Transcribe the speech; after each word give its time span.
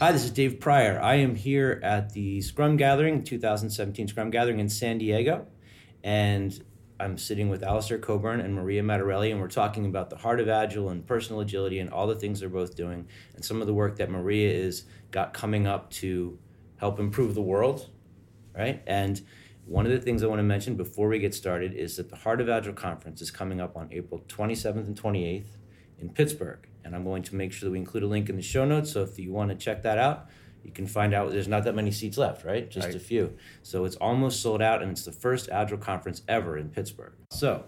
Hi, 0.00 0.12
this 0.12 0.22
is 0.24 0.30
Dave 0.30 0.60
Prior. 0.60 1.00
I 1.00 1.16
am 1.16 1.34
here 1.34 1.80
at 1.82 2.12
the 2.12 2.40
Scrum 2.40 2.76
Gathering, 2.76 3.24
2017 3.24 4.06
Scrum 4.06 4.30
Gathering 4.30 4.60
in 4.60 4.68
San 4.68 4.96
Diego, 4.98 5.48
and 6.04 6.56
I'm 7.00 7.18
sitting 7.18 7.48
with 7.48 7.64
Alistair 7.64 7.98
Cockburn 7.98 8.40
and 8.40 8.54
Maria 8.54 8.82
Matarelli, 8.82 9.32
and 9.32 9.40
we're 9.40 9.48
talking 9.48 9.86
about 9.86 10.08
the 10.08 10.16
heart 10.16 10.38
of 10.38 10.48
Agile 10.48 10.90
and 10.90 11.06
personal 11.06 11.40
agility 11.40 11.80
and 11.80 11.90
all 11.90 12.06
the 12.06 12.14
things 12.14 12.40
they're 12.40 12.48
both 12.48 12.76
doing, 12.76 13.08
and 13.34 13.44
some 13.44 13.60
of 13.60 13.66
the 13.66 13.74
work 13.74 13.96
that 13.96 14.08
Maria 14.08 14.50
is 14.50 14.84
got 15.10 15.34
coming 15.34 15.66
up 15.66 15.90
to 15.90 16.38
help 16.76 17.00
improve 17.00 17.34
the 17.34 17.42
world, 17.42 17.90
right? 18.56 18.82
And 18.86 19.20
one 19.68 19.86
of 19.86 19.92
the 19.92 20.00
things 20.00 20.22
I 20.22 20.26
want 20.26 20.38
to 20.38 20.44
mention 20.44 20.76
before 20.76 21.08
we 21.08 21.18
get 21.18 21.34
started 21.34 21.74
is 21.74 21.96
that 21.96 22.08
the 22.10 22.16
Heart 22.16 22.40
of 22.40 22.48
Agile 22.48 22.72
conference 22.72 23.20
is 23.20 23.30
coming 23.30 23.60
up 23.60 23.76
on 23.76 23.88
April 23.92 24.24
27th 24.28 24.86
and 24.86 25.00
28th 25.00 25.44
in 25.98 26.08
Pittsburgh 26.10 26.68
and 26.88 26.96
I'm 26.96 27.04
going 27.04 27.22
to 27.24 27.36
make 27.36 27.52
sure 27.52 27.68
that 27.68 27.72
we 27.72 27.78
include 27.78 28.02
a 28.02 28.06
link 28.06 28.30
in 28.30 28.36
the 28.36 28.42
show 28.42 28.64
notes. 28.64 28.90
So 28.90 29.02
if 29.02 29.18
you 29.18 29.30
want 29.30 29.50
to 29.50 29.56
check 29.56 29.82
that 29.82 29.98
out, 29.98 30.26
you 30.64 30.72
can 30.72 30.86
find 30.86 31.12
out 31.12 31.30
there's 31.30 31.46
not 31.46 31.64
that 31.64 31.74
many 31.74 31.92
seats 31.92 32.16
left, 32.16 32.44
right? 32.44 32.68
Just 32.68 32.86
right. 32.86 32.96
a 32.96 32.98
few. 32.98 33.36
So 33.62 33.84
it's 33.84 33.96
almost 33.96 34.40
sold 34.40 34.62
out, 34.62 34.82
and 34.82 34.90
it's 34.90 35.04
the 35.04 35.12
first 35.12 35.50
Agile 35.50 35.78
conference 35.78 36.22
ever 36.26 36.56
in 36.56 36.70
Pittsburgh. 36.70 37.12
So 37.30 37.66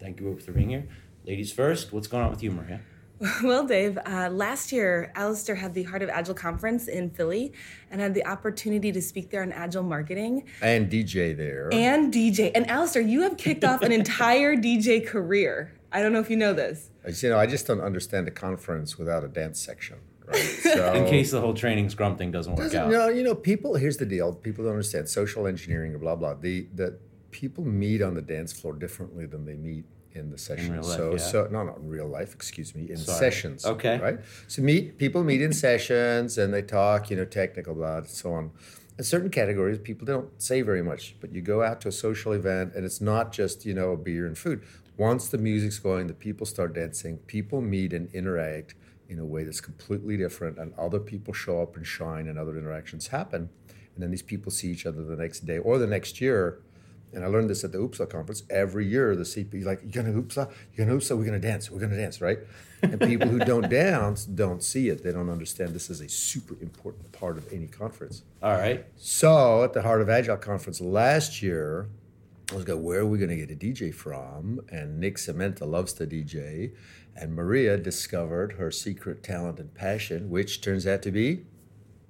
thank 0.00 0.20
you 0.20 0.38
for 0.38 0.52
being 0.52 0.70
here. 0.70 0.88
Ladies 1.24 1.52
first, 1.52 1.92
what's 1.92 2.08
going 2.08 2.24
on 2.24 2.30
with 2.30 2.42
you, 2.42 2.50
Maria? 2.50 2.80
Well, 3.42 3.66
Dave, 3.66 3.98
uh, 4.04 4.30
last 4.30 4.72
year, 4.72 5.12
Alistair 5.14 5.54
had 5.54 5.74
the 5.74 5.84
Heart 5.84 6.02
of 6.02 6.08
Agile 6.08 6.34
conference 6.34 6.88
in 6.88 7.10
Philly 7.10 7.52
and 7.90 8.00
had 8.00 8.14
the 8.14 8.26
opportunity 8.26 8.90
to 8.92 9.00
speak 9.00 9.30
there 9.30 9.42
on 9.42 9.52
Agile 9.52 9.82
marketing. 9.82 10.44
And 10.60 10.90
DJ 10.90 11.36
there. 11.36 11.68
And 11.72 12.12
DJ. 12.12 12.50
And 12.54 12.68
Alistair, 12.68 13.02
you 13.02 13.22
have 13.22 13.36
kicked 13.36 13.64
off 13.64 13.82
an 13.82 13.92
entire 14.00 14.56
DJ 14.56 15.06
career. 15.06 15.72
I 15.92 16.00
don't 16.00 16.12
know 16.12 16.20
if 16.20 16.30
you 16.30 16.36
know 16.36 16.52
this. 16.52 16.90
You 17.22 17.30
know, 17.30 17.38
I 17.38 17.46
just 17.46 17.66
don't 17.66 17.80
understand 17.80 18.26
a 18.26 18.30
conference 18.30 18.98
without 18.98 19.24
a 19.24 19.28
dance 19.28 19.60
section. 19.60 19.98
Right? 20.26 20.38
So, 20.72 20.94
in 20.94 21.04
case 21.04 21.30
the 21.32 21.40
whole 21.40 21.52
training 21.52 21.90
scrum 21.90 22.16
thing 22.16 22.30
doesn't 22.30 22.54
work 22.54 22.72
out. 22.74 22.86
You 22.86 22.92
know, 22.92 23.08
you 23.08 23.22
know, 23.22 23.34
people. 23.34 23.74
Here's 23.74 23.98
the 23.98 24.06
deal: 24.06 24.32
people 24.32 24.64
don't 24.64 24.72
understand 24.72 25.06
social 25.06 25.46
engineering 25.46 25.94
or 25.94 25.98
blah 25.98 26.16
blah. 26.16 26.32
The 26.32 26.66
the 26.74 26.98
people 27.30 27.62
meet 27.64 28.00
on 28.00 28.14
the 28.14 28.22
dance 28.22 28.52
floor 28.52 28.72
differently 28.72 29.26
than 29.26 29.44
they 29.44 29.54
meet 29.54 29.84
in 30.14 30.30
the 30.30 30.38
session. 30.38 30.74
In 30.74 30.82
life, 30.82 30.96
so 30.96 31.12
yeah. 31.12 31.18
so 31.18 31.48
no, 31.50 31.62
not 31.62 31.78
in 31.78 31.88
real 31.88 32.08
life. 32.08 32.34
Excuse 32.34 32.74
me, 32.74 32.90
in 32.90 32.96
Sorry. 32.96 33.18
sessions. 33.18 33.64
Okay. 33.64 33.98
Right. 33.98 34.18
So 34.48 34.62
meet 34.62 34.98
people 34.98 35.24
meet 35.24 35.42
in 35.42 35.52
sessions 35.52 36.38
and 36.38 36.52
they 36.52 36.62
talk. 36.62 37.10
You 37.10 37.16
know, 37.16 37.24
technical 37.24 37.74
blah 37.74 37.98
and 37.98 38.06
so 38.06 38.32
on. 38.34 38.50
In 38.98 39.04
certain 39.04 39.30
categories, 39.30 39.78
people 39.78 40.04
don't 40.04 40.30
say 40.40 40.60
very 40.60 40.82
much, 40.82 41.16
but 41.20 41.32
you 41.32 41.40
go 41.40 41.62
out 41.62 41.80
to 41.80 41.88
a 41.88 41.92
social 41.92 42.32
event 42.32 42.74
and 42.74 42.84
it's 42.84 43.00
not 43.00 43.32
just 43.32 43.64
you 43.64 43.74
know 43.74 43.92
a 43.92 43.96
beer 43.96 44.26
and 44.26 44.36
food 44.36 44.62
once 44.96 45.28
the 45.28 45.38
music's 45.38 45.78
going, 45.78 46.06
the 46.06 46.14
people 46.14 46.46
start 46.46 46.74
dancing, 46.74 47.18
people 47.26 47.60
meet 47.60 47.92
and 47.92 48.12
interact 48.12 48.74
in 49.08 49.18
a 49.18 49.24
way 49.24 49.44
that's 49.44 49.60
completely 49.60 50.16
different, 50.16 50.58
and 50.58 50.72
other 50.78 50.98
people 50.98 51.34
show 51.34 51.62
up 51.62 51.76
and 51.76 51.86
shine, 51.86 52.28
and 52.28 52.38
other 52.38 52.56
interactions 52.56 53.08
happen. 53.08 53.48
And 53.94 54.02
then 54.02 54.10
these 54.10 54.22
people 54.22 54.50
see 54.50 54.68
each 54.68 54.86
other 54.86 55.02
the 55.02 55.16
next 55.16 55.40
day 55.40 55.58
or 55.58 55.78
the 55.78 55.86
next 55.86 56.20
year. 56.20 56.60
And 57.12 57.24
I 57.24 57.28
learned 57.28 57.50
this 57.50 57.62
at 57.64 57.72
the 57.72 57.78
OOPSLA 57.78 58.08
conference. 58.08 58.42
Every 58.48 58.86
year, 58.86 59.14
the 59.14 59.24
CP 59.24 59.54
is 59.54 59.66
like, 59.66 59.80
"You're 59.82 60.02
gonna 60.02 60.16
OOPSLA? 60.16 60.50
You're 60.74 60.86
gonna 60.86 60.98
OOPSLA? 60.98 61.18
We're 61.18 61.24
gonna 61.24 61.38
dance. 61.38 61.70
We're 61.70 61.80
gonna 61.80 61.96
dance, 61.96 62.20
right?" 62.20 62.38
And 62.82 63.00
people 63.00 63.28
who 63.28 63.38
don't 63.38 63.68
dance 63.84 64.24
don't 64.24 64.62
see 64.62 64.88
it. 64.88 65.02
They 65.02 65.12
don't 65.12 65.30
understand 65.30 65.74
this 65.74 65.90
is 65.90 66.00
a 66.00 66.08
super 66.08 66.56
important 66.60 67.12
part 67.12 67.38
of 67.38 67.52
any 67.52 67.66
conference. 67.66 68.22
All 68.42 68.52
right. 68.52 68.84
So 68.96 69.62
at 69.62 69.72
the 69.72 69.82
Heart 69.82 70.00
of 70.00 70.08
Agile 70.08 70.36
conference 70.36 70.80
last 70.80 71.42
year, 71.42 71.88
I 72.50 72.54
was 72.56 72.64
going, 72.64 72.82
where 72.82 73.00
are 73.00 73.06
we 73.06 73.18
going 73.18 73.30
to 73.30 73.36
get 73.36 73.50
a 73.50 73.56
DJ 73.56 73.94
from? 73.94 74.60
And 74.70 75.00
Nick 75.00 75.16
Samantha 75.16 75.64
loves 75.64 75.92
to 75.94 76.06
DJ. 76.06 76.72
And 77.16 77.34
Maria 77.34 77.76
discovered 77.76 78.54
her 78.54 78.70
secret 78.70 79.22
talent 79.22 79.58
and 79.58 79.72
passion, 79.74 80.28
which 80.28 80.60
turns 80.60 80.86
out 80.86 81.02
to 81.02 81.10
be 81.10 81.44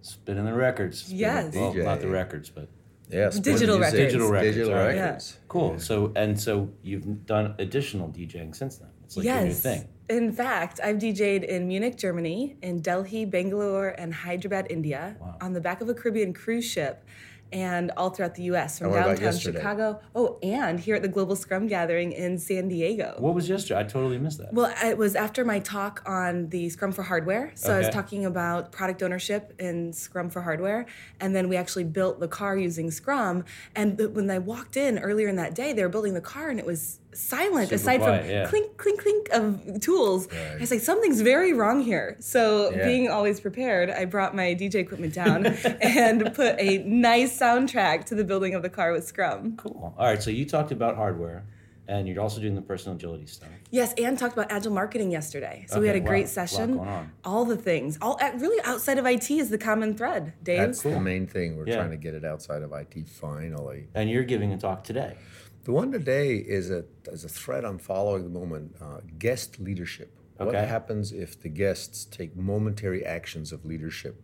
spinning 0.01 0.45
the 0.45 0.53
records. 0.55 1.13
Yes. 1.13 1.55
Well, 1.55 1.75
not 1.75 2.01
the 2.01 2.09
records, 2.09 2.51
but 2.51 2.69
yeah, 3.13 3.31
digital 3.31 3.79
records. 3.79 3.97
Digital 3.97 4.31
records. 4.31 4.57
Digital 4.57 4.75
right. 4.75 4.97
records. 4.97 5.37
Yeah. 5.37 5.45
Cool. 5.49 5.73
Yeah. 5.73 5.79
So 5.79 6.13
and 6.17 6.41
so 6.41 6.71
you've 6.83 7.27
done 7.27 7.55
additional 7.59 8.09
DJing 8.09 8.55
since 8.55 8.77
then. 8.77 8.89
It's 9.05 9.17
like 9.17 9.25
yes. 9.25 9.37
your 9.37 9.47
new 9.47 9.55
thing. 9.55 9.89
In 10.09 10.33
fact, 10.33 10.81
I've 10.83 10.97
DJed 10.97 11.45
in 11.45 11.69
Munich, 11.69 11.97
Germany, 11.97 12.57
in 12.61 12.81
Delhi, 12.81 13.25
Bangalore, 13.25 13.89
and 13.89 14.13
Hyderabad, 14.13 14.67
India, 14.69 15.17
wow. 15.21 15.37
on 15.41 15.53
the 15.53 15.61
back 15.61 15.81
of 15.81 15.89
a 15.89 15.95
Caribbean 15.95 16.33
cruise 16.35 16.65
ship 16.65 17.05
and 17.53 17.91
all 17.97 18.11
throughout 18.11 18.35
the 18.35 18.45
U.S. 18.45 18.79
from 18.79 18.93
downtown 18.93 19.37
Chicago. 19.37 20.01
Oh, 20.15 20.39
and 20.43 20.81
here 20.81 20.97
at 20.97 21.03
the 21.03 21.09
Global 21.09 21.37
Scrum 21.37 21.67
Gathering 21.67 22.13
in 22.13 22.39
San 22.39 22.69
Diego. 22.69 23.15
What 23.19 23.35
was 23.35 23.49
yesterday? 23.49 23.81
I 23.81 23.85
totally 23.85 24.19
missed 24.19 24.39
that. 24.39 24.53
Well, 24.53 24.75
it 24.83 24.97
was 24.97 25.15
after 25.15 25.45
my 25.45 25.59
talk 25.59 26.03
on 26.07 26.49
the 26.49 26.69
Scrum 26.71 26.93
for 26.93 27.03
Hardware. 27.03 27.53
So 27.55 27.75
I 27.75 27.79
was 27.79 27.89
talking 27.91 28.25
about 28.25 28.73
product 28.73 29.03
ownership 29.03 29.53
in 29.59 29.93
Scrum 29.93 30.31
for 30.31 30.41
Hardware, 30.43 30.87
and 31.21 31.37
then 31.37 31.49
we 31.49 31.57
actually 31.57 31.85
built 31.85 32.21
the 32.21 32.29
car 32.29 32.57
using 32.57 32.91
Scrum. 32.91 33.45
And 33.77 33.99
when 34.15 34.31
I 34.31 34.39
walked 34.39 34.77
in 34.77 34.99
earlier 34.99 35.29
in 35.29 35.37
that 35.37 35.55
day, 35.55 35.73
they 35.73 35.83
were 35.83 35.89
building 35.89 36.15
the 36.15 36.21
car, 36.21 36.49
and 36.49 36.59
it 36.59 36.67
was 36.67 36.99
silent 37.15 37.69
Super 37.69 37.75
aside 37.77 38.01
quiet, 38.01 38.23
from 38.23 38.31
yeah. 38.31 38.47
clink, 38.47 38.77
clink, 38.77 39.01
clink 39.03 39.29
of 39.33 39.81
tools. 39.81 40.29
I 40.33 40.59
was 40.61 40.71
like, 40.71 40.81
something's 40.81 41.21
very 41.21 41.53
wrong 41.53 41.83
here. 41.83 42.17
So 42.21 42.71
Yeah. 42.71 42.85
being 42.87 43.09
always 43.09 43.41
prepared, 43.41 43.91
I 43.91 44.05
brought 44.07 44.35
my 44.35 44.55
DJ 44.55 44.77
equipment 44.77 45.15
down 45.15 45.47
and 45.81 46.35
put 46.35 46.59
a 46.59 46.79
nice 46.85 47.39
soundtrack 47.39 48.05
to 48.07 48.15
the 48.15 48.25
building 48.25 48.55
of 48.55 48.63
the 48.63 48.71
car 48.71 48.93
with 48.93 49.07
Scrum. 49.07 49.57
cool. 49.57 49.95
All 49.99 50.07
right. 50.07 50.23
So 50.23 50.31
you 50.31 50.45
talked 50.47 50.73
about 50.73 50.97
hardware, 50.97 51.45
and 51.89 52.07
you're 52.09 52.21
also 52.21 52.41
doing 52.41 52.55
the 52.55 52.63
personal 52.63 52.97
agility 52.97 53.27
stuff. 53.27 53.49
Yes, 53.71 53.93
and 53.99 54.19
talked 54.19 54.33
about 54.35 54.51
agile 54.53 54.73
marketing 54.73 55.11
yesterday. 55.11 55.67
So 55.69 55.81
we 55.81 55.87
had 55.89 55.97
a 55.97 56.01
wow, 56.01 56.07
great 56.07 56.25
lot 56.27 56.29
session. 56.31 56.77
going 56.77 56.89
on. 56.89 57.13
All 57.25 57.45
the 57.45 57.57
things, 57.57 57.99
all 58.01 58.17
uh, 58.21 58.31
really 58.37 58.63
outside 58.65 58.99
of 58.99 59.07
IT 59.07 59.31
is 59.31 59.51
the 59.51 59.59
common 59.59 59.95
thread. 59.95 60.33
Dave, 60.43 60.59
That's 60.59 60.83
the 60.83 61.01
main 61.01 61.27
thing. 61.27 61.57
We're 61.57 61.67
Yeah. 61.67 61.77
trying 61.77 61.91
to 61.91 61.97
get 61.97 62.15
it 62.15 62.25
outside 62.25 62.63
of 62.63 62.73
IT 62.73 63.05
finally. 63.09 63.89
And 63.95 64.09
you're 64.09 64.25
giving 64.25 64.53
a 64.53 64.59
talk 64.59 64.85
today. 64.85 65.17
The 65.65 65.71
one 65.71 65.93
today 65.93 66.39
is 66.39 66.71
a 66.71 66.85
is 67.07 67.25
a 67.25 67.29
thread 67.29 67.65
I'm 67.65 67.79
following 67.79 68.25
at 68.25 68.33
the 68.33 68.39
moment. 68.39 68.75
Uh, 68.81 68.99
guest 69.19 69.61
leadership. 69.61 70.13
What 70.37 70.55
happens 70.55 71.13
if 71.13 71.41
the 71.41 71.49
guests 71.49 72.05
take 72.05 72.37
momentary 72.37 73.07
actions 73.07 73.53
of 73.53 73.65
leadership? 73.65 74.21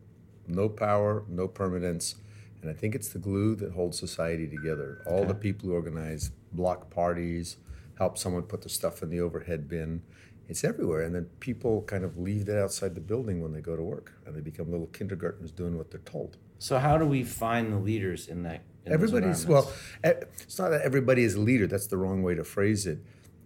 No 0.49 0.69
power, 0.69 1.23
no 1.29 1.47
permanence, 1.47 2.17
and 2.61 2.69
I 2.69 2.75
think 2.75 2.97
it's 2.97 3.11
the 3.11 3.21
glue 3.21 3.55
that 3.57 3.73
holds 3.73 3.97
society 4.01 4.49
together. 4.49 5.01
All 5.07 5.25
the 5.25 5.35
people 5.35 5.69
who 5.69 5.75
organize 5.75 6.33
block 6.51 6.91
parties, 6.91 7.59
help 7.99 8.19
someone 8.19 8.43
put 8.43 8.63
the 8.63 8.69
stuff 8.69 9.01
in 9.05 9.09
the 9.09 9.21
overhead 9.21 9.69
bin. 9.69 10.03
It's 10.49 10.65
everywhere, 10.65 11.03
and 11.03 11.15
then 11.15 11.27
people 11.41 11.83
kind 11.83 12.05
of 12.05 12.19
leave 12.19 12.47
that 12.47 12.59
outside 12.63 12.95
the 12.95 13.01
building 13.01 13.43
when 13.43 13.53
they 13.53 13.61
go 13.61 13.77
to 13.77 13.83
work, 13.83 14.13
and 14.25 14.35
they 14.35 14.41
become 14.41 14.71
little 14.71 14.87
kindergartners 14.89 15.51
doing 15.53 15.77
what 15.77 15.91
they're 15.91 16.01
told. 16.01 16.39
So 16.59 16.79
how 16.79 16.97
do 16.99 17.05
we 17.07 17.23
find 17.23 17.73
the 17.73 17.79
leaders 17.79 18.29
in 18.29 18.43
that? 18.45 18.63
In 18.87 18.93
Everybody's 18.93 19.47
well. 19.47 19.71
It's 20.03 20.59
not 20.59 20.71
that 20.71 20.83
everybody 20.83 21.23
is 21.23 21.35
a 21.35 21.41
leader. 21.41 21.67
That's 21.67 21.87
the 21.87 21.99
wrong 21.99 22.23
way 22.23 22.35
to 22.35 22.45
phrase 22.45 22.87
it. 22.87 22.99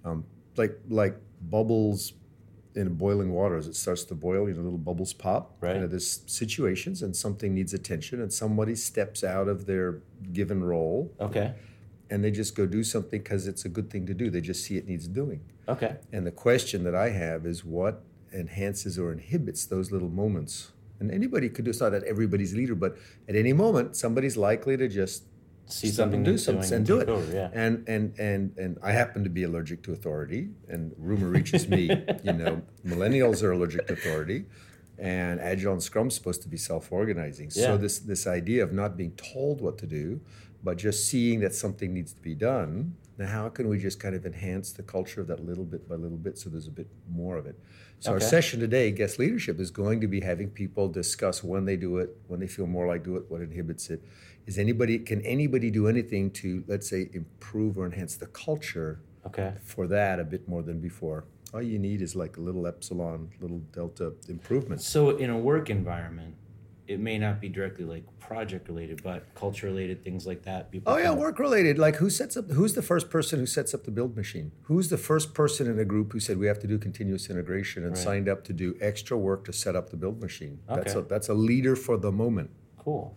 Um, 0.05 0.25
like 0.57 0.79
like 0.89 1.17
bubbles 1.41 2.13
in 2.75 2.95
boiling 2.95 3.33
water 3.33 3.57
as 3.57 3.67
it 3.67 3.77
starts 3.77 4.05
to 4.05 4.15
boil, 4.15 4.49
you 4.49 4.55
know, 4.55 4.63
little 4.63 4.79
bubbles 4.79 5.13
pop. 5.13 5.57
Right. 5.61 5.75
You 5.75 5.81
know, 5.83 5.87
there's 5.89 6.23
situations 6.27 7.03
and 7.03 7.15
something 7.15 7.53
needs 7.53 7.75
attention, 7.75 8.23
and 8.23 8.33
somebody 8.33 8.75
steps 8.77 9.25
out 9.25 9.49
of 9.49 9.67
their 9.67 10.01
given 10.33 10.63
role, 10.65 11.13
Okay. 11.21 11.55
And 12.13 12.23
they 12.23 12.31
just 12.31 12.55
go 12.55 12.67
do 12.67 12.85
something 12.85 13.21
because 13.23 13.47
it's 13.47 13.65
a 13.65 13.71
good 13.71 13.89
thing 13.91 14.05
to 14.05 14.13
do. 14.13 14.29
They 14.29 14.43
just 14.43 14.63
see 14.65 14.77
it 14.77 14.87
needs 14.87 15.09
doing. 15.09 15.41
Okay. 15.67 15.97
And 16.13 16.27
the 16.27 16.31
question 16.31 16.85
that 16.85 16.95
I 16.95 17.09
have 17.09 17.47
is 17.47 17.65
what 17.65 18.05
enhances 18.35 18.99
or 18.99 19.13
inhibits 19.13 19.65
those 19.65 19.91
little 19.91 20.11
moments? 20.11 20.73
And 21.01 21.11
anybody 21.11 21.49
could 21.49 21.65
do. 21.65 21.71
It's 21.71 21.81
not 21.81 21.93
that 21.93 22.05
everybody's 22.05 22.55
leader, 22.55 22.75
but 22.75 22.99
at 23.31 23.35
any 23.35 23.55
moment, 23.55 23.97
somebody's 23.97 24.37
likely 24.37 24.77
to 24.77 24.89
just 24.89 25.25
See 25.67 25.89
something 25.89 26.23
do 26.23 26.37
something 26.37 26.71
and 26.71 26.85
do 26.85 26.99
it. 26.99 27.09
over, 27.09 27.33
yeah. 27.33 27.49
And 27.55 27.89
and 27.89 28.19
and 28.19 28.53
and 28.59 28.79
I 28.83 28.91
happen 28.93 29.25
to 29.25 29.31
be 29.31 29.45
allergic 29.45 29.83
to 29.85 29.93
authority, 29.93 30.51
and 30.69 30.93
rumor 30.99 31.29
reaches 31.29 31.67
me. 31.67 31.83
you 32.25 32.33
know, 32.33 32.61
millennials 32.85 33.43
are 33.43 33.53
allergic 33.53 33.87
to 33.87 33.95
authority, 33.95 34.45
and 34.99 35.41
Agile 35.41 35.73
and 35.73 35.81
Scrum's 35.81 36.15
supposed 36.15 36.43
to 36.43 36.49
be 36.49 36.57
self-organizing. 36.59 37.53
Yeah. 37.55 37.67
So 37.67 37.77
this 37.79 38.01
this 38.01 38.27
idea 38.27 38.65
of 38.65 38.73
not 38.73 38.97
being 38.97 39.13
told 39.13 39.61
what 39.61 39.79
to 39.79 39.87
do, 39.87 40.21
but 40.63 40.79
just 40.79 41.09
seeing 41.09 41.41
that 41.41 41.55
something 41.55 41.93
needs 41.93 42.13
to 42.13 42.21
be 42.21 42.35
done. 42.35 42.95
Now, 43.19 43.27
how 43.27 43.49
can 43.49 43.69
we 43.69 43.79
just 43.79 44.01
kind 44.01 44.15
of 44.15 44.25
enhance 44.25 44.73
the 44.73 44.83
culture 44.83 45.21
of 45.21 45.27
that 45.27 45.45
little 45.45 45.65
bit 45.65 45.89
by 45.89 45.97
little 45.97 46.17
bit, 46.17 46.39
so 46.39 46.49
there's 46.49 46.67
a 46.69 46.71
bit 46.73 46.89
more 47.11 47.37
of 47.37 47.47
it? 47.47 47.59
So 48.01 48.13
our 48.13 48.21
session 48.21 48.59
today, 48.59 48.91
guest 48.91 49.19
leadership, 49.19 49.61
is 49.61 49.71
going 49.71 50.01
to 50.01 50.09
be 50.09 50.21
having 50.21 50.51
people 50.51 50.89
discuss 50.89 51.45
when 51.45 51.65
they 51.65 51.77
do 51.77 51.99
it, 51.99 52.17
when 52.27 52.41
they 52.41 52.49
feel 52.49 52.67
more 52.67 52.87
like 52.87 53.05
do 53.05 53.17
it, 53.17 53.25
what 53.29 53.41
inhibits 53.43 53.91
it. 53.91 54.03
Is 54.47 54.59
anybody 54.59 54.99
can 54.99 55.21
anybody 55.23 55.71
do 55.71 55.87
anything 55.87 56.31
to 56.33 56.65
let's 56.67 56.89
say 56.89 57.09
improve 57.13 57.79
or 57.79 57.87
enhance 57.87 58.17
the 58.17 58.27
culture 58.27 59.01
Okay. 59.25 59.55
for 59.63 59.87
that 59.87 60.19
a 60.19 60.25
bit 60.25 60.49
more 60.49 60.63
than 60.63 60.81
before? 60.81 61.27
All 61.55 61.63
you 61.63 61.79
need 61.79 62.03
is 62.03 62.17
like 62.17 62.39
a 62.39 62.41
little 62.41 62.67
epsilon, 62.67 63.31
little 63.41 63.59
delta 63.73 64.15
improvements. 64.29 64.85
So 64.89 65.11
in 65.11 65.31
a 65.31 65.39
work 65.39 65.71
environment, 65.71 66.35
it 66.93 67.01
may 67.01 67.19
not 67.19 67.41
be 67.41 67.49
directly 67.49 67.85
like 67.85 68.05
project 68.21 68.69
related, 68.69 69.03
but 69.03 69.25
culture 69.35 69.67
related 69.67 70.05
things 70.05 70.27
like 70.27 70.43
that. 70.43 70.71
People 70.71 70.93
Oh 70.93 70.99
yeah, 70.99 71.13
work 71.13 71.39
related. 71.39 71.79
Like 71.79 71.97
who 71.97 72.11
sets 72.11 72.37
up? 72.37 72.51
Who's 72.51 72.75
the 72.75 72.83
first 72.83 73.11
person 73.11 73.39
who 73.39 73.47
sets 73.47 73.75
up 73.75 73.85
the 73.85 73.91
build 73.91 74.17
machine? 74.17 74.53
Who's 74.63 74.91
the 74.91 74.99
first 74.99 75.35
person 75.35 75.71
in 75.71 75.79
a 75.79 75.85
group 75.85 76.13
who 76.13 76.21
said 76.21 76.39
we 76.39 76.47
have 76.47 76.59
to 76.61 76.67
do 76.67 76.79
continuous 76.79 77.31
integration 77.31 77.85
and 77.85 77.97
signed 77.97 78.29
up 78.29 78.45
to 78.45 78.53
do 78.53 78.77
extra 78.81 79.17
work 79.17 79.45
to 79.47 79.53
set 79.53 79.75
up 79.75 79.91
the 79.91 79.97
build 79.97 80.21
machine? 80.21 80.61
Okay. 80.69 80.81
That's 80.81 80.95
a 80.95 81.03
that's 81.03 81.29
a 81.29 81.35
leader 81.35 81.77
for 81.77 81.97
the 81.97 82.13
moment. 82.13 82.51
Cool. 82.79 83.17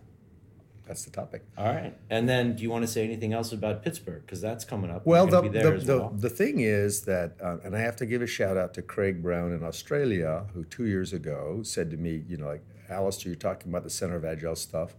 That's 0.86 1.04
the 1.04 1.10
topic. 1.10 1.44
All 1.58 1.66
right. 1.66 1.96
And 2.10 2.28
then, 2.28 2.54
do 2.54 2.62
you 2.62 2.70
want 2.70 2.84
to 2.86 2.86
say 2.86 3.02
anything 3.02 3.32
else 3.32 3.50
about 3.50 3.82
Pittsburgh? 3.82 4.22
Because 4.24 4.40
that's 4.40 4.64
coming 4.64 4.88
up. 4.88 5.04
Well, 5.04 5.26
the, 5.26 5.32
gonna 5.32 5.50
be 5.50 5.58
there 5.58 5.78
the, 5.78 5.84
the, 5.84 5.98
well. 5.98 6.14
the 6.16 6.30
thing 6.30 6.60
is 6.60 7.02
that, 7.02 7.34
uh, 7.42 7.56
and 7.64 7.74
I 7.74 7.80
have 7.80 7.96
to 7.96 8.06
give 8.06 8.22
a 8.22 8.26
shout 8.26 8.56
out 8.56 8.72
to 8.74 8.82
Craig 8.82 9.20
Brown 9.20 9.50
in 9.52 9.64
Australia, 9.64 10.46
who 10.54 10.62
two 10.64 10.86
years 10.86 11.12
ago 11.12 11.60
said 11.64 11.90
to 11.90 11.96
me, 11.96 12.22
you 12.28 12.36
know, 12.36 12.46
like, 12.46 12.62
Alistair, 12.88 13.30
you're 13.30 13.38
talking 13.38 13.70
about 13.70 13.84
the 13.84 13.90
Center 13.90 14.16
of 14.16 14.24
Agile 14.24 14.56
stuff. 14.56 14.94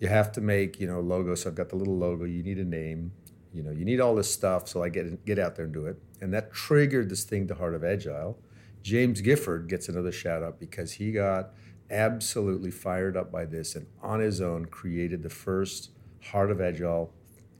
You 0.00 0.08
have 0.08 0.32
to 0.32 0.40
make, 0.40 0.80
you 0.80 0.86
know, 0.86 1.00
logos. 1.00 1.42
So 1.42 1.50
I've 1.50 1.54
got 1.54 1.70
the 1.70 1.76
little 1.76 1.96
logo. 1.96 2.24
You 2.24 2.42
need 2.42 2.58
a 2.58 2.64
name. 2.64 3.12
You 3.52 3.62
know, 3.62 3.70
you 3.70 3.84
need 3.84 4.00
all 4.00 4.14
this 4.14 4.30
stuff. 4.30 4.68
So 4.68 4.82
I 4.82 4.88
get 4.88 5.24
get 5.24 5.38
out 5.38 5.56
there 5.56 5.64
and 5.64 5.74
do 5.74 5.86
it. 5.86 5.96
And 6.20 6.32
that 6.34 6.52
triggered 6.52 7.08
this 7.08 7.24
thing, 7.24 7.46
the 7.46 7.54
Heart 7.54 7.74
of 7.74 7.84
Agile. 7.84 8.38
James 8.82 9.20
Gifford 9.20 9.68
gets 9.68 9.88
another 9.88 10.12
shout 10.12 10.42
out 10.42 10.60
because 10.60 10.92
he 10.92 11.12
got 11.12 11.50
absolutely 11.90 12.70
fired 12.70 13.16
up 13.16 13.32
by 13.32 13.44
this 13.44 13.74
and 13.74 13.86
on 14.02 14.20
his 14.20 14.40
own 14.40 14.66
created 14.66 15.22
the 15.22 15.30
first 15.30 15.90
Heart 16.22 16.50
of 16.50 16.60
Agile 16.60 17.12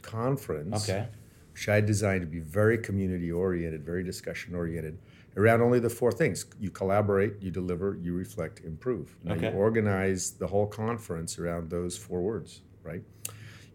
conference 0.03 0.89
okay. 0.89 1.09
Which 1.57 1.71
I 1.71 1.81
designed 1.81 2.21
to 2.21 2.27
be 2.27 2.41
very 2.41 2.77
community 2.77 3.33
oriented, 3.33 3.83
very 3.83 4.05
discussion 4.05 4.55
oriented, 4.55 4.99
around 5.39 5.63
only 5.63 5.79
the 5.81 5.89
four 5.89 6.13
things 6.13 6.45
you 6.61 6.71
collaborate, 6.71 7.33
you 7.41 7.51
deliver, 7.51 7.97
you 8.03 8.13
reflect, 8.13 8.61
improve. 8.61 9.17
Now, 9.25 9.37
Okay. 9.37 9.51
you 9.51 9.57
organize 9.57 10.33
the 10.33 10.49
whole 10.49 10.67
conference 10.67 11.39
around 11.39 11.71
those 11.71 11.97
four 11.97 12.21
words, 12.21 12.61
right? 12.83 13.03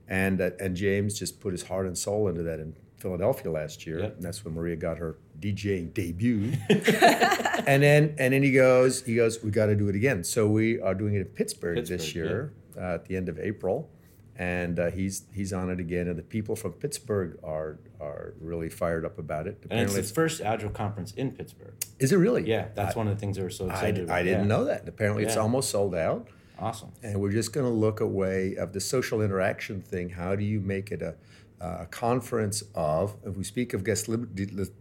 And, 0.08 0.42
uh, 0.42 0.52
and 0.60 0.76
James 0.76 1.18
just 1.18 1.40
put 1.40 1.54
his 1.54 1.64
heart 1.64 1.88
and 1.88 1.98
soul 1.98 2.28
into 2.28 2.44
that 2.44 2.60
in 2.60 2.76
Philadelphia 2.98 3.50
last 3.52 3.88
year. 3.88 3.98
Yep. 4.02 4.16
And 4.18 4.24
that's 4.24 4.46
when 4.46 4.54
Maria 4.54 4.76
got 4.76 5.00
her 5.00 5.18
DJing 5.40 5.92
debut. 5.96 6.54
and 6.70 7.82
then 7.82 8.14
and 8.20 8.32
then 8.32 8.44
he 8.44 8.52
goes, 8.52 9.02
he 9.04 9.16
goes, 9.16 9.42
we 9.44 9.50
got 9.50 9.66
to 9.68 9.76
do 9.76 9.88
it 9.90 9.96
again. 9.96 10.24
So 10.24 10.48
we 10.48 10.80
are 10.80 10.94
doing 10.94 11.16
it 11.16 11.22
in 11.22 11.26
Pittsburgh, 11.26 11.78
this 11.78 11.90
Pittsburgh, 11.90 12.14
year 12.16 12.54
uh, 12.78 12.94
at 12.94 13.06
the 13.06 13.18
end 13.18 13.28
of 13.28 13.40
April, 13.40 13.90
and 14.42 14.80
uh, 14.80 14.90
he's 14.90 15.24
he's 15.32 15.54
on 15.54 15.70
it 15.70 15.80
again. 15.80 16.08
And 16.08 16.18
the 16.18 16.24
people 16.24 16.56
from 16.56 16.74
Pittsburgh 16.74 17.38
are 17.44 17.78
are 18.00 18.34
really 18.42 18.70
fired 18.70 19.06
up 19.06 19.20
about 19.20 19.46
it. 19.46 19.60
And 19.70 19.80
it's 19.82 19.92
Apparently, 19.94 20.02
the 20.02 20.14
first 20.14 20.42
Agile 20.42 20.72
conference 20.72 21.12
in 21.12 21.32
Pittsburgh. 21.32 21.76
is 22.00 22.12
it 22.12 22.16
really? 22.18 22.44
Yeah, 22.50 22.70
that's 22.74 22.96
one 22.96 23.08
of 23.08 23.14
the 23.14 23.20
things 23.20 23.38
they 23.38 23.44
were 23.44 23.52
so 23.52 23.68
I, 23.68 23.74
excited 23.74 24.04
about. 24.06 24.18
I 24.18 24.24
didn't 24.24 24.42
Yeah. 24.42 24.56
know 24.56 24.64
that. 24.66 24.88
Apparently, 24.88 25.24
it's 25.24 25.38
almost 25.38 25.70
sold 25.70 25.94
out. 25.94 26.28
Awesome. 26.58 26.92
And 27.04 27.20
we're 27.22 27.32
just 27.32 27.54
going 27.54 27.66
to 27.66 27.72
look 27.72 28.02
a 28.02 28.08
way 28.08 28.56
of 28.56 28.74
the 28.74 28.80
social 28.80 29.22
interaction 29.22 29.82
thing. 29.82 30.10
How 30.10 30.36
do 30.36 30.44
you 30.44 30.60
make 30.60 30.92
it 30.92 31.02
a, 31.02 31.16
a 31.60 31.88
conference 31.88 32.64
of, 32.76 33.16
if 33.26 33.36
we 33.36 33.44
speak 33.44 33.74
of 33.74 33.84
guest, 33.84 34.08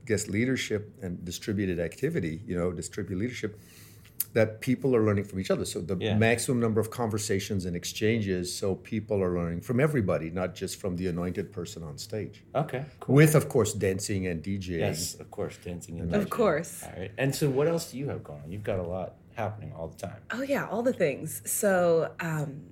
guest 0.05 0.29
leadership 0.29 0.93
and 1.03 1.25
distributed 1.25 1.81
activity, 1.81 2.43
you 2.47 2.55
know, 2.55 2.71
distributed 2.71 3.19
leadership, 3.19 3.59
that 4.33 4.61
people 4.61 4.95
are 4.95 5.05
learning 5.05 5.25
from 5.25 5.41
each 5.41 5.51
other. 5.51 5.65
So 5.65 5.81
the 5.81 5.97
Yeah. 5.97 6.17
maximum 6.17 6.61
number 6.61 6.81
of 6.81 6.91
conversations 6.91 7.65
and 7.65 7.75
exchanges, 7.75 8.55
so 8.55 8.77
people 8.77 9.23
are 9.23 9.35
learning 9.35 9.61
from 9.63 9.81
everybody, 9.81 10.31
not 10.31 10.55
just 10.55 10.81
from 10.81 10.97
the 10.97 11.07
anointed 11.09 11.53
person 11.53 11.83
on 11.83 11.99
stage. 11.99 12.45
Okay. 12.55 12.85
Cool. 13.01 13.17
With, 13.17 13.35
of 13.35 13.49
course, 13.49 13.73
dancing 13.75 14.27
and 14.27 14.43
DJing. 14.43 14.79
Yes, 14.81 15.15
of 15.15 15.31
course, 15.31 15.57
dancing 15.65 15.99
and 16.01 16.15
Of 16.15 16.27
DJing. 16.27 16.31
course. 16.31 16.83
All 16.85 16.93
right. 17.01 17.11
And 17.19 17.35
so, 17.35 17.51
what 17.51 17.67
else 17.67 17.91
do 17.91 17.99
you 17.99 18.09
have 18.09 18.23
going 18.23 18.43
on? 18.43 18.51
You've 18.53 18.65
got 18.65 18.79
a 18.79 18.83
lot 18.97 19.17
happening 19.35 19.73
all 19.73 19.89
the 19.89 19.97
time. 19.97 20.21
Oh 20.33 20.43
yeah, 20.43 20.69
all 20.69 20.83
the 20.83 20.93
things. 20.93 21.43
So 21.45 22.13
um, 22.21 22.63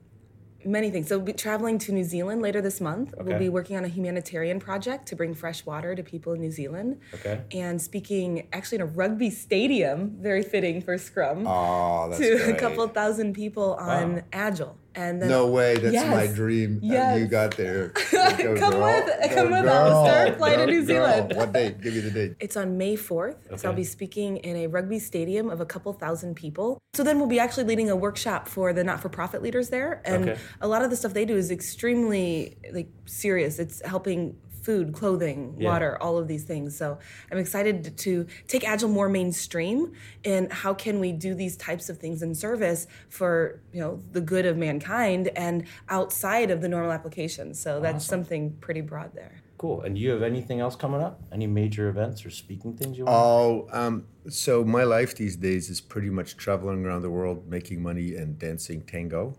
many 0.64 0.90
things. 0.90 1.08
So 1.08 1.16
we'll 1.16 1.26
be 1.26 1.32
traveling 1.32 1.78
to 1.78 1.92
New 1.92 2.04
Zealand 2.04 2.42
later 2.42 2.60
this 2.60 2.80
month. 2.80 3.14
We'll 3.18 3.38
be 3.38 3.48
working 3.48 3.76
on 3.76 3.84
a 3.84 3.88
humanitarian 3.88 4.58
project 4.60 5.06
to 5.08 5.16
bring 5.16 5.34
fresh 5.34 5.64
water 5.64 5.94
to 5.94 6.02
people 6.02 6.32
in 6.32 6.40
New 6.40 6.50
Zealand. 6.50 7.00
Okay. 7.14 7.40
And 7.52 7.80
speaking 7.80 8.48
actually 8.52 8.76
in 8.76 8.82
a 8.82 8.86
rugby 8.86 9.30
stadium, 9.30 10.16
very 10.20 10.42
fitting 10.42 10.82
for 10.82 10.98
Scrum, 10.98 11.46
Oh, 11.46 12.08
that's 12.10 12.20
to 12.20 12.50
a 12.50 12.58
couple 12.58 12.86
thousand 12.88 13.34
people 13.34 13.74
on 13.74 14.16
Wow. 14.16 14.22
Agile. 14.32 14.76
And 14.94 15.22
then 15.22 15.28
No 15.28 15.46
way, 15.46 15.76
that's 15.76 15.92
Yes. 15.92 16.10
my 16.10 16.26
dream. 16.26 16.80
Yes. 16.82 17.20
you 17.20 17.26
got 17.28 17.56
there. 17.56 17.90
Come 18.10 18.36
Go, 18.36 18.50
with- 18.52 18.56
girl. 18.56 19.28
come 19.28 19.34
Go, 19.34 19.42
with 19.50 19.62
girl. 19.62 19.68
Alistair. 19.70 20.34
Fly 20.36 20.56
to 20.56 20.66
New. 20.66 20.84
Zealand. 20.84 21.32
What 21.36 21.52
date? 21.52 21.80
Give 21.80 21.94
me 21.94 22.00
the 22.00 22.10
date. 22.10 22.36
It's 22.40 22.56
on 22.56 22.76
May 22.78 22.96
4th. 22.96 23.58
So 23.60 23.68
I'll 23.68 23.74
be 23.74 23.84
speaking 23.84 24.38
in 24.38 24.56
a 24.56 24.66
rugby 24.66 24.98
stadium 24.98 25.50
of 25.50 25.60
a 25.60 25.66
couple 25.66 25.92
thousand 25.92 26.34
people. 26.34 26.78
So 26.94 27.02
then 27.04 27.18
we'll 27.18 27.28
be 27.28 27.38
actually 27.38 27.64
leading 27.64 27.90
a 27.90 27.96
workshop 27.96 28.48
for 28.48 28.72
the 28.72 28.82
not-for-profit 28.82 29.42
leaders 29.42 29.68
there. 29.68 30.02
And 30.04 30.30
Okay. 30.30 30.40
a 30.60 30.66
lot 30.66 30.82
of 30.82 30.90
the 30.90 30.96
stuff 30.96 31.14
they 31.14 31.24
do 31.24 31.36
is 31.36 31.50
extremely 31.50 32.56
like 32.72 32.88
serious. 33.06 33.58
It's 33.58 33.80
helping 33.84 34.36
food, 34.68 34.92
clothing, 34.92 35.54
Yeah. 35.56 35.70
water, 35.70 35.96
all 36.02 36.18
of 36.18 36.28
these 36.28 36.44
things. 36.44 36.76
So 36.76 36.98
I'm 37.32 37.38
excited 37.38 37.96
to 37.96 38.26
take 38.48 38.68
Agile 38.68 38.90
more 38.90 39.08
mainstream 39.08 39.92
and 40.26 40.52
how 40.52 40.74
can 40.74 41.00
we 41.00 41.10
do 41.10 41.34
these 41.34 41.56
types 41.56 41.88
of 41.88 41.96
things 41.96 42.20
in 42.22 42.34
service 42.34 42.86
for, 43.08 43.62
you 43.72 43.80
know, 43.80 43.98
the 44.12 44.20
good 44.20 44.44
of 44.44 44.58
mankind 44.58 45.30
and 45.34 45.64
outside 45.88 46.50
of 46.50 46.60
the 46.60 46.68
normal 46.68 46.92
applications. 46.92 47.58
So 47.58 47.80
that's 47.80 48.04
Awesome. 48.04 48.24
something 48.24 48.56
pretty 48.60 48.82
broad 48.82 49.14
there. 49.14 49.36
Cool. 49.56 49.80
And 49.80 49.94
do 49.94 50.02
you 50.02 50.10
have 50.10 50.22
anything 50.22 50.60
else 50.60 50.76
coming 50.76 51.00
up? 51.00 51.18
Any 51.32 51.46
major 51.46 51.88
events 51.88 52.26
or 52.26 52.30
speaking 52.30 52.74
things 52.76 52.98
you 52.98 53.06
want? 53.06 53.16
Oh, 53.16 53.68
um, 53.72 54.04
so 54.28 54.64
my 54.64 54.84
life 54.84 55.14
these 55.16 55.34
days 55.36 55.70
is 55.70 55.80
pretty 55.80 56.10
much 56.10 56.36
traveling 56.36 56.84
around 56.84 57.00
the 57.00 57.10
world, 57.10 57.48
making 57.48 57.82
money 57.82 58.16
and 58.16 58.38
dancing 58.38 58.82
tango. 58.82 59.34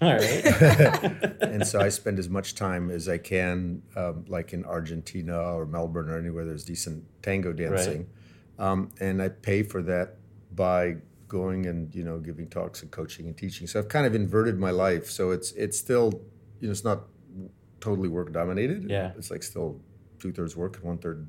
All 0.00 0.12
right. 0.12 0.44
and 1.40 1.66
so 1.66 1.80
I 1.80 1.88
spend 1.88 2.18
as 2.18 2.28
much 2.28 2.54
time 2.54 2.90
as 2.90 3.08
I 3.08 3.18
can, 3.18 3.82
um, 3.96 4.24
like 4.28 4.52
in 4.52 4.64
Argentina 4.64 5.38
or 5.38 5.66
Melbourne 5.66 6.10
or 6.10 6.18
anywhere 6.18 6.44
there's 6.44 6.64
decent 6.64 7.04
tango 7.22 7.52
dancing. 7.52 8.08
Um, 8.58 8.90
and 9.00 9.22
I 9.22 9.28
pay 9.28 9.62
for 9.62 9.82
that 9.82 10.16
by 10.54 10.96
going 11.28 11.66
and 11.66 11.92
you 11.94 12.04
know 12.04 12.18
giving 12.18 12.48
talks 12.48 12.82
and 12.82 12.90
coaching 12.90 13.26
and 13.26 13.36
teaching. 13.36 13.66
So 13.66 13.78
I've 13.78 13.88
kind 13.88 14.06
of 14.06 14.14
inverted 14.14 14.58
my 14.58 14.70
life. 14.70 15.10
So 15.10 15.30
it's 15.30 15.52
it's 15.52 15.78
still 15.78 16.20
you 16.60 16.68
know 16.68 16.72
it's 16.72 16.84
not 16.84 17.04
totally 17.80 18.08
work 18.08 18.32
dominated. 18.32 18.90
Yeah. 18.90 19.12
it's 19.16 19.30
like 19.30 19.42
still 19.42 19.80
two 20.18 20.32
thirds 20.32 20.56
work 20.56 20.76
and 20.76 20.84
one 20.84 20.98
third 20.98 21.28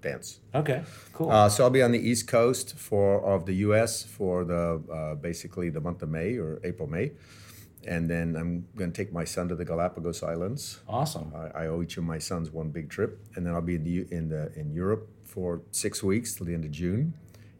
dance. 0.00 0.40
okay. 0.54 0.82
Cool. 1.12 1.30
Uh, 1.30 1.48
so 1.48 1.64
I'll 1.64 1.70
be 1.70 1.82
on 1.82 1.92
the 1.92 1.98
East 1.98 2.28
Coast 2.28 2.76
for 2.76 3.24
of 3.24 3.46
the 3.46 3.54
U.S. 3.66 4.04
for 4.04 4.44
the 4.44 4.82
uh, 4.92 5.14
basically 5.16 5.70
the 5.70 5.80
month 5.80 6.02
of 6.02 6.08
May 6.08 6.36
or 6.36 6.60
April 6.62 6.88
May, 6.88 7.12
and 7.86 8.08
then 8.10 8.36
I'm 8.36 8.66
going 8.76 8.92
to 8.92 8.96
take 8.96 9.12
my 9.12 9.24
son 9.24 9.48
to 9.48 9.54
the 9.54 9.64
Galapagos 9.64 10.22
Islands. 10.22 10.80
awesome. 10.88 11.32
I, 11.34 11.64
I 11.64 11.66
owe 11.68 11.82
each 11.82 11.96
of 11.96 12.04
my 12.04 12.18
sons 12.18 12.50
one 12.50 12.70
big 12.70 12.90
trip, 12.90 13.18
and 13.34 13.46
then 13.46 13.54
I'll 13.54 13.60
be 13.62 13.76
in 13.76 13.84
the 13.84 14.06
in 14.14 14.28
the 14.28 14.52
in 14.58 14.72
Europe 14.72 15.08
for 15.24 15.62
six 15.70 16.02
weeks 16.02 16.34
till 16.34 16.46
the 16.46 16.54
end 16.54 16.64
of 16.64 16.70
June, 16.70 17.14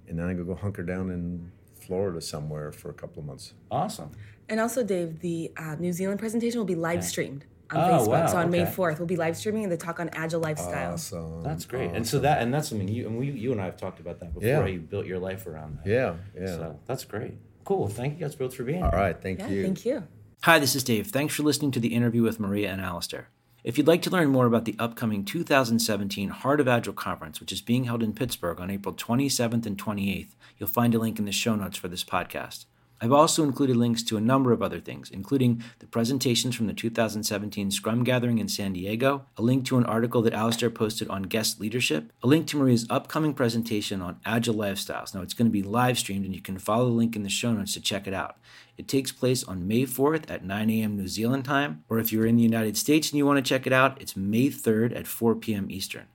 and 0.08 0.18
then 0.18 0.26
I'm 0.26 0.36
gonna 0.36 0.46
go 0.46 0.54
hunker 0.54 0.82
down 0.82 1.10
in 1.10 1.52
Florida 1.80 2.20
somewhere 2.20 2.72
for 2.72 2.90
a 2.90 2.94
couple 2.94 3.20
of 3.20 3.26
months. 3.26 3.54
Awesome. 3.70 4.10
And 4.48 4.60
also, 4.60 4.82
Dave, 4.82 5.20
the 5.20 5.52
uh, 5.56 5.76
New 5.78 5.92
Zealand 5.92 6.18
presentation 6.18 6.58
will 6.58 6.64
be 6.66 6.74
live 6.74 7.04
streamed 7.04 7.44
on 7.70 7.78
Oh, 7.78 7.98
Facebook. 7.98 8.08
wow, 8.08 8.26
so 8.26 8.36
on 8.38 8.50
May 8.50 8.62
4th, 8.64 8.96
we'll 8.98 9.06
be 9.06 9.16
live 9.16 9.36
streaming 9.36 9.68
the 9.68 9.76
talk 9.76 10.00
on 10.00 10.08
agile 10.14 10.40
lifestyle. 10.40 10.94
Awesome. 10.94 11.42
That's 11.42 11.66
great. 11.66 11.90
And 11.90 12.06
so 12.06 12.18
that 12.20 12.40
and 12.40 12.52
that's 12.52 12.70
something 12.70 12.88
you 12.88 13.06
and 13.06 13.18
we 13.18 13.30
you 13.30 13.52
and 13.52 13.60
I 13.60 13.66
have 13.66 13.76
talked 13.76 14.00
about 14.00 14.20
that 14.20 14.32
before. 14.32 14.48
Yeah. 14.48 14.64
You 14.66 14.80
built 14.80 15.04
your 15.04 15.18
life 15.18 15.46
around 15.46 15.78
that. 15.84 15.86
Yeah, 15.86 16.14
yeah. 16.38 16.46
So 16.46 16.80
that's 16.86 17.04
great. 17.04 17.34
Cool. 17.68 17.88
Thank 17.88 18.14
you 18.14 18.20
guys 18.20 18.34
both 18.34 18.54
for 18.54 18.64
being 18.64 18.82
All 18.82 18.90
here. 18.90 18.98
right, 18.98 19.22
thank 19.22 19.40
yeah, 19.40 19.48
you. 19.48 19.62
thank 19.62 19.84
you. 19.84 20.04
Hi, 20.44 20.58
this 20.58 20.74
is 20.74 20.82
Dave. 20.82 21.08
Thanks 21.08 21.34
for 21.34 21.42
listening 21.42 21.70
to 21.72 21.80
the 21.80 21.94
interview 21.94 22.22
with 22.22 22.40
Maria 22.40 22.70
and 22.72 22.80
Alistair. 22.80 23.28
If 23.62 23.76
you'd 23.76 23.86
like 23.86 24.00
to 24.02 24.10
learn 24.10 24.30
more 24.30 24.46
about 24.46 24.64
the 24.64 24.74
upcoming 24.78 25.22
2017 25.22 26.30
Heart 26.30 26.60
of 26.60 26.68
Agile 26.68 26.94
Conference, 26.94 27.40
which 27.40 27.52
is 27.52 27.60
being 27.60 27.84
held 27.84 28.02
in 28.02 28.14
Pittsburgh 28.14 28.58
on 28.58 28.70
April 28.70 28.94
27th 28.94 29.66
and 29.66 29.76
28th, 29.76 30.34
you'll 30.56 30.66
find 30.66 30.94
a 30.94 30.98
link 30.98 31.18
in 31.18 31.26
the 31.26 31.30
show 31.30 31.56
notes 31.56 31.76
for 31.76 31.88
this 31.88 32.02
podcast. 32.02 32.64
I've 33.00 33.12
also 33.12 33.44
included 33.44 33.76
links 33.76 34.02
to 34.04 34.16
a 34.16 34.20
number 34.20 34.50
of 34.50 34.60
other 34.60 34.80
things, 34.80 35.10
including 35.10 35.62
the 35.78 35.86
presentations 35.86 36.56
from 36.56 36.66
the 36.66 36.72
2017 36.72 37.70
Scrum 37.70 38.02
Gathering 38.02 38.38
in 38.38 38.48
San 38.48 38.72
Diego, 38.72 39.24
a 39.36 39.42
link 39.42 39.64
to 39.66 39.78
an 39.78 39.86
article 39.86 40.20
that 40.22 40.32
Alistair 40.32 40.68
posted 40.68 41.08
on 41.08 41.22
guest 41.22 41.60
leadership, 41.60 42.12
a 42.22 42.26
link 42.26 42.48
to 42.48 42.56
Maria's 42.56 42.86
upcoming 42.90 43.34
presentation 43.34 44.02
on 44.02 44.18
agile 44.24 44.56
lifestyles. 44.56 45.14
Now, 45.14 45.22
it's 45.22 45.34
going 45.34 45.46
to 45.46 45.52
be 45.52 45.62
live 45.62 45.98
streamed, 45.98 46.24
and 46.24 46.34
you 46.34 46.42
can 46.42 46.58
follow 46.58 46.86
the 46.86 46.94
link 46.96 47.14
in 47.14 47.22
the 47.22 47.28
show 47.28 47.52
notes 47.52 47.74
to 47.74 47.80
check 47.80 48.08
it 48.08 48.14
out. 48.14 48.36
It 48.76 48.88
takes 48.88 49.12
place 49.12 49.44
on 49.44 49.68
May 49.68 49.82
4th 49.82 50.28
at 50.28 50.44
9 50.44 50.70
a.m. 50.70 50.96
New 50.96 51.08
Zealand 51.08 51.44
time, 51.44 51.84
or 51.88 52.00
if 52.00 52.12
you're 52.12 52.26
in 52.26 52.36
the 52.36 52.42
United 52.42 52.76
States 52.76 53.10
and 53.10 53.18
you 53.18 53.26
want 53.26 53.36
to 53.36 53.48
check 53.48 53.66
it 53.66 53.72
out, 53.72 54.00
it's 54.00 54.16
May 54.16 54.48
3rd 54.48 54.96
at 54.96 55.06
4 55.06 55.36
p.m. 55.36 55.70
Eastern. 55.70 56.06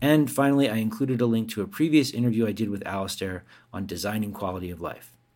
And 0.00 0.30
finally, 0.30 0.68
I 0.68 0.76
included 0.76 1.20
a 1.20 1.26
link 1.26 1.50
to 1.50 1.62
a 1.62 1.68
previous 1.68 2.10
interview 2.10 2.46
I 2.46 2.52
did 2.52 2.70
with 2.70 2.86
Alistair 2.86 3.44
on 3.72 3.86
designing 3.86 4.32
quality 4.32 4.70
of 4.70 4.80
life. 4.80 5.11